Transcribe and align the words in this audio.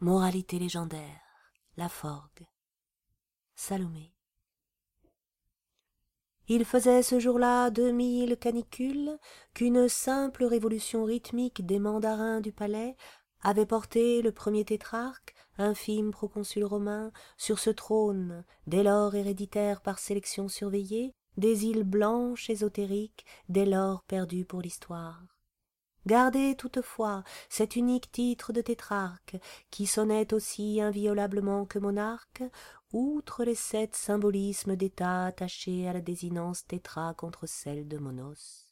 Moralité 0.00 0.60
légendaire. 0.60 1.50
La 1.76 1.88
Forgue. 1.88 2.46
Salomé. 3.56 4.14
Il 6.46 6.64
faisait 6.64 7.02
ce 7.02 7.18
jour-là 7.18 7.70
deux 7.70 7.90
mille 7.90 8.36
canicules 8.36 9.18
qu'une 9.54 9.88
simple 9.88 10.44
révolution 10.44 11.02
rythmique 11.02 11.66
des 11.66 11.80
mandarins 11.80 12.40
du 12.40 12.52
palais 12.52 12.94
avait 13.42 13.66
porté 13.66 14.22
le 14.22 14.30
premier 14.30 14.64
tétrarque, 14.64 15.34
infime 15.58 16.12
proconsul 16.12 16.62
romain, 16.62 17.10
sur 17.36 17.58
ce 17.58 17.70
trône, 17.70 18.44
dès 18.68 18.84
lors 18.84 19.16
héréditaire 19.16 19.80
par 19.80 19.98
sélection 19.98 20.46
surveillée, 20.46 21.12
des 21.38 21.66
îles 21.66 21.82
blanches 21.82 22.50
ésotériques, 22.50 23.26
dès 23.48 23.66
lors 23.66 24.04
perdues 24.04 24.44
pour 24.44 24.60
l'histoire. 24.60 25.37
Gardez 26.08 26.54
toutefois 26.56 27.22
cet 27.50 27.76
unique 27.76 28.10
titre 28.10 28.54
de 28.54 28.62
tétrarque, 28.62 29.36
qui 29.70 29.84
sonnait 29.84 30.32
aussi 30.32 30.80
inviolablement 30.80 31.66
que 31.66 31.78
monarque, 31.78 32.42
outre 32.94 33.44
les 33.44 33.54
sept 33.54 33.94
symbolismes 33.94 34.74
d'état 34.74 35.26
attachés 35.26 35.86
à 35.86 35.92
la 35.92 36.00
désinence 36.00 36.66
tétra 36.66 37.12
contre 37.12 37.46
celle 37.46 37.86
de 37.88 37.98
monos 37.98 38.67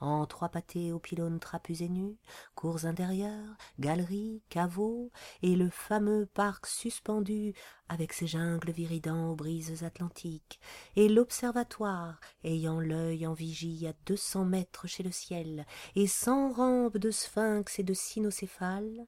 en 0.00 0.26
trois 0.26 0.48
pâtés 0.48 0.92
aux 0.92 0.98
pylônes 0.98 1.40
trapus 1.40 1.80
et 1.80 1.88
nus, 1.88 2.16
cours 2.54 2.84
intérieures, 2.84 3.56
galeries, 3.78 4.42
caveaux, 4.48 5.10
et 5.42 5.56
le 5.56 5.70
fameux 5.70 6.26
parc 6.26 6.66
suspendu 6.66 7.54
avec 7.88 8.12
ses 8.12 8.26
jungles 8.26 8.72
viridants 8.72 9.30
aux 9.30 9.36
brises 9.36 9.84
atlantiques, 9.84 10.60
et 10.96 11.08
l'observatoire 11.08 12.20
ayant 12.44 12.80
l'œil 12.80 13.26
en 13.26 13.34
vigie 13.34 13.86
à 13.86 13.94
deux 14.06 14.16
cents 14.16 14.44
mètres 14.44 14.86
chez 14.86 15.02
le 15.02 15.12
ciel, 15.12 15.66
et 15.94 16.06
cent 16.06 16.52
rampes 16.52 16.98
de 16.98 17.10
sphinx 17.10 17.78
et 17.78 17.84
de 17.84 17.94
cynocéphales, 17.94 19.06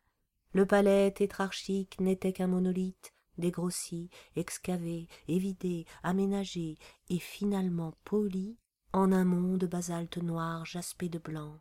le 0.52 0.64
palais 0.64 1.10
tétrarchique 1.10 2.00
n'était 2.00 2.32
qu'un 2.32 2.46
monolithe, 2.46 3.12
dégrossi, 3.36 4.10
excavé, 4.34 5.08
évidé, 5.28 5.86
aménagé 6.02 6.76
et 7.10 7.18
finalement 7.18 7.94
poli 8.04 8.56
en 8.92 9.12
un 9.12 9.24
monde 9.24 9.58
de 9.58 9.66
basalte 9.66 10.18
noir 10.18 10.64
jaspé 10.64 11.08
de 11.08 11.18
blanc 11.18 11.58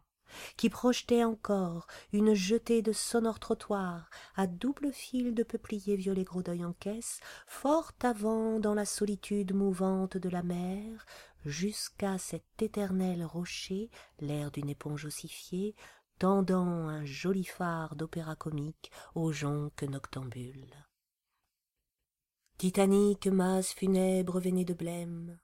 qui 0.57 0.69
projetait 0.69 1.23
encore 1.23 1.87
une 2.11 2.33
jetée 2.33 2.81
de 2.81 2.91
sonores 2.91 3.39
trottoirs 3.39 4.09
à 4.35 4.47
double 4.47 4.91
fil 4.91 5.33
de 5.33 5.43
peupliers 5.43 5.95
violets 5.95 6.23
gros 6.23 6.43
d'œil 6.43 6.65
en 6.65 6.73
caisse 6.73 7.19
fort 7.47 7.91
avant 8.01 8.59
dans 8.59 8.73
la 8.73 8.85
solitude 8.85 9.53
mouvante 9.53 10.17
de 10.17 10.29
la 10.29 10.43
mer 10.43 11.05
jusqu'à 11.45 12.17
cet 12.17 12.43
éternel 12.61 13.23
rocher 13.23 13.89
l'air 14.19 14.51
d'une 14.51 14.69
éponge 14.69 15.05
ossifiée 15.05 15.75
tendant 16.19 16.87
un 16.87 17.05
joli 17.05 17.43
phare 17.43 17.95
d'opéra 17.95 18.35
comique 18.35 18.91
aux 19.13 19.31
jonques 19.31 19.83
noctambules. 19.83 20.73
Titanique 22.57 23.27
masse 23.27 23.73
funèbre 23.73 24.39
veinée 24.39 24.65
de 24.65 24.73
blême 24.73 25.37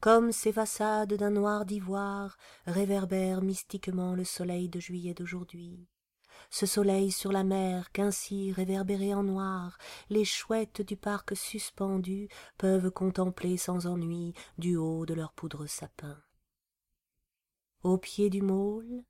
comme 0.00 0.32
ces 0.32 0.52
façades 0.52 1.14
d'un 1.14 1.30
noir 1.30 1.64
d'ivoire 1.64 2.36
réverbère 2.66 3.42
mystiquement 3.42 4.14
le 4.14 4.24
soleil 4.24 4.68
de 4.68 4.80
juillet 4.80 5.14
d'aujourd'hui. 5.14 5.88
Ce 6.50 6.66
soleil 6.66 7.10
sur 7.10 7.32
la 7.32 7.44
mer 7.44 7.90
qu'ainsi 7.92 8.52
réverbéré 8.52 9.14
en 9.14 9.22
noir 9.22 9.78
les 10.10 10.24
chouettes 10.24 10.82
du 10.82 10.96
parc 10.96 11.36
suspendu 11.36 12.28
peuvent 12.58 12.90
contempler 12.90 13.56
sans 13.56 13.86
ennui 13.86 14.34
du 14.58 14.76
haut 14.76 15.06
de 15.06 15.14
leur 15.14 15.32
poudreux 15.32 15.66
sapin. 15.66 16.16
Au 17.82 17.98
pied 17.98 18.30
du 18.30 18.42
môle 18.42 19.04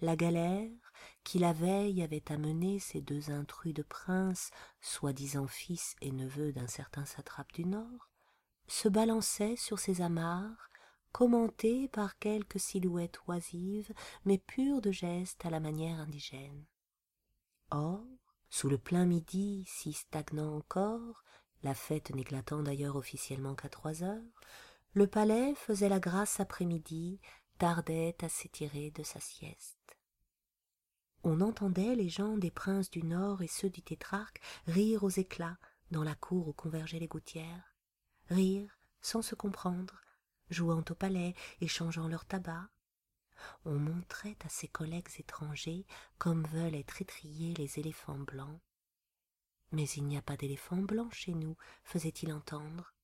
la 0.00 0.14
galère 0.14 0.92
qui 1.24 1.38
la 1.38 1.52
veille 1.52 2.02
avait 2.02 2.30
amené 2.30 2.78
ces 2.78 3.00
deux 3.00 3.30
intrus 3.30 3.74
de 3.74 3.82
princes 3.82 4.50
soi-disant 4.80 5.48
fils 5.48 5.96
et 6.00 6.12
neveux 6.12 6.52
d'un 6.52 6.68
certain 6.68 7.04
satrape 7.04 7.52
du 7.52 7.64
nord 7.64 8.10
se 8.68 8.88
balançait 8.88 9.56
sur 9.56 9.78
ses 9.78 10.00
amarres 10.00 10.70
commentées 11.12 11.88
par 11.88 12.18
quelques 12.18 12.60
silhouettes 12.60 13.18
oisives 13.26 13.92
mais 14.24 14.38
pures 14.38 14.80
de 14.80 14.92
gestes 14.92 15.44
à 15.44 15.50
la 15.50 15.60
manière 15.60 15.98
indigène. 15.98 16.64
Or 17.70 18.04
sous 18.50 18.68
le 18.68 18.78
plein 18.78 19.04
midi 19.04 19.64
si 19.66 19.92
stagnant 19.92 20.56
encore 20.56 21.24
la 21.62 21.74
fête 21.74 22.14
n'éclatant 22.14 22.62
d'ailleurs 22.62 22.96
officiellement 22.96 23.54
qu'à 23.54 23.68
trois 23.68 24.02
heures 24.02 24.22
le 24.92 25.06
palais 25.06 25.54
faisait 25.54 25.88
la 25.88 26.00
grasse 26.00 26.40
après-midi 26.40 27.20
tardait 27.58 28.16
à 28.22 28.28
s'étirer 28.28 28.90
de 28.92 29.02
sa 29.02 29.20
sieste. 29.20 29.78
On 31.24 31.40
entendait 31.40 31.96
les 31.96 32.08
gens 32.08 32.38
des 32.38 32.50
princes 32.50 32.90
du 32.90 33.02
nord 33.02 33.42
et 33.42 33.48
ceux 33.48 33.70
du 33.70 33.82
tétrarque 33.82 34.40
rire 34.66 35.02
aux 35.04 35.10
éclats 35.10 35.58
dans 35.90 36.04
la 36.04 36.14
cour 36.14 36.48
où 36.48 36.52
convergeaient 36.52 37.00
les 37.00 37.08
gouttières 37.08 37.77
rire 38.28 38.78
sans 39.00 39.22
se 39.22 39.34
comprendre 39.34 40.02
jouant 40.50 40.84
au 40.90 40.94
palais 40.94 41.34
échangeant 41.60 42.08
leur 42.08 42.24
tabac. 42.24 42.68
On 43.64 43.74
montrait 43.74 44.36
à 44.44 44.48
ses 44.48 44.68
collègues 44.68 45.08
étrangers 45.18 45.86
comme 46.18 46.46
veulent 46.46 46.74
être 46.74 47.00
étriés 47.00 47.54
les 47.54 47.78
éléphants 47.78 48.18
blancs. 48.18 48.60
Mais 49.70 49.84
il 49.90 50.04
n'y 50.04 50.16
a 50.16 50.22
pas 50.22 50.36
d'éléphants 50.36 50.82
blancs 50.82 51.12
chez 51.12 51.34
nous 51.34 51.56
faisait-il 51.84 52.32
entendre. 52.32 52.94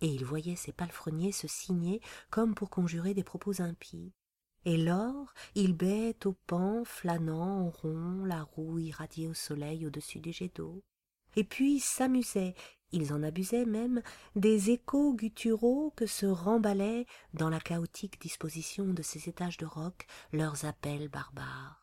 Et 0.00 0.06
il 0.06 0.24
voyait 0.24 0.56
ses 0.56 0.72
palefreniers 0.72 1.32
se 1.32 1.48
signer 1.48 2.00
comme 2.30 2.54
pour 2.54 2.70
conjurer 2.70 3.14
des 3.14 3.24
propos 3.24 3.60
impies. 3.60 4.12
Et 4.64 4.76
lors 4.76 5.32
il 5.54 5.74
bête 5.74 6.26
au 6.26 6.32
pan 6.32 6.84
flânant 6.84 7.66
en 7.66 7.70
rond 7.70 8.24
la 8.24 8.42
roue 8.42 8.78
irradiée 8.78 9.28
au 9.28 9.34
soleil 9.34 9.86
au-dessus 9.86 10.20
des 10.20 10.32
jets 10.32 10.52
d'eau 10.54 10.82
et 11.36 11.44
puis 11.44 11.80
s'amusaient 11.80 12.54
ils 12.92 13.12
en 13.12 13.22
abusaient 13.22 13.66
même 13.66 14.02
des 14.34 14.70
échos 14.70 15.14
gutturaux 15.14 15.92
que 15.96 16.06
se 16.06 16.26
remballaient 16.26 17.06
dans 17.34 17.50
la 17.50 17.60
chaotique 17.60 18.20
disposition 18.20 18.86
de 18.86 19.02
ces 19.02 19.28
étages 19.28 19.58
de 19.58 19.66
roc 19.66 20.06
leurs 20.32 20.64
appels 20.64 21.08
barbares. 21.08 21.82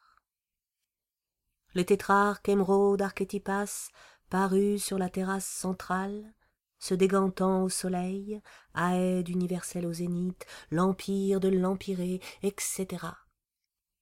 Le 1.73 1.83
tétrarque 1.83 2.49
émeraude 2.49 3.01
archétypas 3.01 3.89
parut 4.29 4.79
sur 4.79 4.97
la 4.97 5.09
terrasse 5.09 5.45
centrale 5.45 6.33
se 6.79 6.93
dégantant 6.93 7.63
au 7.63 7.69
soleil 7.69 8.41
aide 8.75 9.29
universelle 9.29 9.85
au 9.85 9.93
zénith 9.93 10.45
l'empire 10.71 11.39
de 11.39 11.49
l'empiré 11.49 12.19
etc 12.41 13.05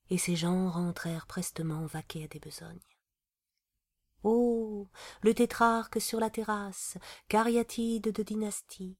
et 0.09 0.17
ces 0.17 0.35
gens 0.35 0.69
rentrèrent 0.69 1.27
prestement 1.27 1.85
vaquer 1.85 2.23
à 2.23 2.27
des 2.27 2.39
besognes 2.39 2.79
oh 4.23 4.87
le 5.21 5.33
tétrarque 5.33 6.01
sur 6.01 6.19
la 6.19 6.29
terrasse 6.29 6.97
cariatide 7.27 8.11
de 8.11 8.23
dynastie. 8.23 8.97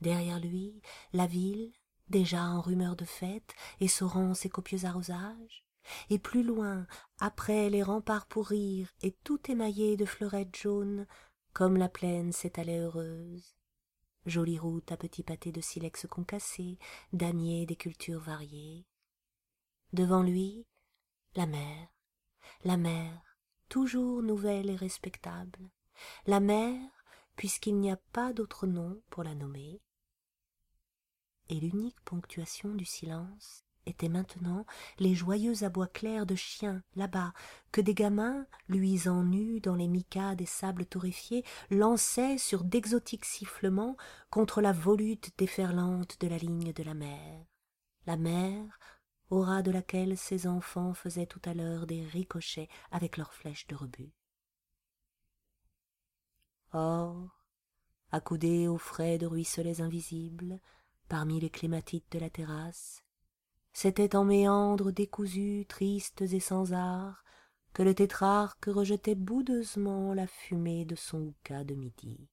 Derrière 0.00 0.40
lui 0.40 0.80
la 1.12 1.26
ville 1.26 1.72
déjà 2.08 2.44
en 2.44 2.60
rumeur 2.60 2.96
de 2.96 3.04
fête 3.04 3.54
essorant 3.80 4.34
ses 4.34 4.48
copieux 4.48 4.84
arrosages. 4.84 5.64
Et 6.10 6.18
plus 6.18 6.42
loin 6.42 6.84
après 7.20 7.70
les 7.70 7.82
remparts 7.82 8.26
pour 8.26 8.48
rire 8.48 8.92
et 9.02 9.12
tout 9.22 9.40
émaillé 9.48 9.96
de 9.96 10.04
fleurettes 10.04 10.56
jaunes 10.56 11.06
comme 11.52 11.76
la 11.76 11.88
plaine 11.88 12.32
s'étalait 12.32 12.80
heureuse. 12.80 13.56
Jolie 14.26 14.58
route 14.58 14.90
à 14.90 14.96
petits 14.96 15.22
pâtés 15.22 15.52
de 15.52 15.60
silex 15.60 16.06
concassés 16.08 16.78
damiers 17.12 17.66
des 17.66 17.76
cultures 17.76 18.20
variées. 18.20 18.84
Devant 19.92 20.22
lui 20.22 20.66
la 21.36 21.46
mer 21.46 21.88
la 22.64 22.76
mer 22.76 23.25
toujours 23.68 24.22
nouvelle 24.22 24.70
et 24.70 24.76
respectable. 24.76 25.70
La 26.26 26.40
mer 26.40 26.80
puisqu'il 27.36 27.78
n'y 27.78 27.90
a 27.90 27.98
pas 28.12 28.32
d'autre 28.32 28.66
nom 28.66 29.00
pour 29.10 29.22
la 29.22 29.34
nommer. 29.34 29.80
Et 31.48 31.60
l'unique 31.60 32.00
ponctuation 32.04 32.74
du 32.74 32.84
silence 32.84 33.62
était 33.84 34.08
maintenant 34.08 34.66
les 34.98 35.14
joyeux 35.14 35.62
abois 35.62 35.86
clairs 35.86 36.26
de 36.26 36.34
chiens 36.34 36.82
là-bas 36.96 37.32
que 37.70 37.80
des 37.80 37.94
gamins 37.94 38.46
luisant 38.68 39.22
nus 39.22 39.60
dans 39.60 39.76
les 39.76 39.86
micas 39.86 40.34
des 40.34 40.46
sables 40.46 40.86
torréfiés 40.86 41.44
lançaient 41.70 42.38
sur 42.38 42.64
d'exotiques 42.64 43.24
sifflements 43.24 43.96
contre 44.28 44.60
la 44.60 44.72
volute 44.72 45.30
déferlante 45.38 46.20
de 46.20 46.26
la 46.26 46.38
ligne 46.38 46.72
de 46.72 46.82
la 46.82 46.94
mer. 46.94 47.46
La 48.06 48.16
mer 48.16 48.80
au 49.30 49.40
ras 49.42 49.62
de 49.62 49.70
laquelle 49.70 50.16
ses 50.16 50.46
enfants 50.46 50.94
faisaient 50.94 51.26
tout 51.26 51.42
à 51.44 51.54
l'heure 51.54 51.86
des 51.86 52.04
ricochets 52.04 52.68
avec 52.90 53.16
leurs 53.16 53.34
flèches 53.34 53.66
de 53.66 53.74
rebut. 53.74 54.12
Or 56.72 57.28
accoudés 58.12 58.68
aux 58.68 58.78
frais 58.78 59.18
de 59.18 59.26
ruisselets 59.26 59.80
invisibles 59.80 60.60
parmi 61.08 61.40
les 61.40 61.50
clématites 61.50 62.10
de 62.12 62.18
la 62.18 62.30
terrasse 62.30 63.02
c'était 63.72 64.16
en 64.16 64.24
méandres 64.24 64.90
décousus 64.90 65.66
tristes 65.68 66.22
et 66.22 66.40
sans 66.40 66.72
art 66.72 67.22
que 67.74 67.82
le 67.82 67.94
tétrarque 67.94 68.64
rejetait 68.64 69.14
boudeusement 69.14 70.14
la 70.14 70.26
fumée 70.26 70.86
de 70.86 70.94
son 70.94 71.18
houka 71.18 71.62
de 71.62 71.74
midi 71.74 72.26